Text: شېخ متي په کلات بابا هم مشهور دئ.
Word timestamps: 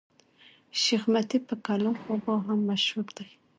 شېخ 0.81 1.01
متي 1.11 1.37
په 1.47 1.55
کلات 1.65 1.97
بابا 2.05 2.35
هم 2.45 2.59
مشهور 2.69 3.07
دئ. 3.17 3.29